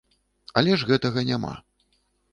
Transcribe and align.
Але 0.61 0.71
ж 0.83 0.89
гэтага 0.93 1.27
няма. 1.31 1.53